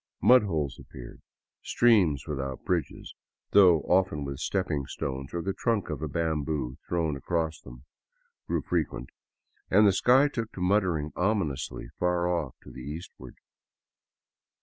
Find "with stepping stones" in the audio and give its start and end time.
4.25-5.31